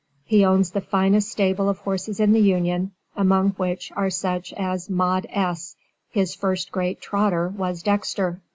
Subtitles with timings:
[0.25, 4.89] He owns the finest stable of horses in the Union, among which are such as
[4.89, 5.75] Maud S.
[6.09, 8.41] his first great trotter was Dexter.